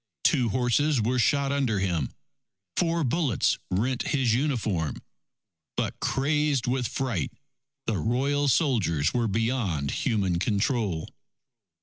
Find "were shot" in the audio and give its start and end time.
0.99-1.51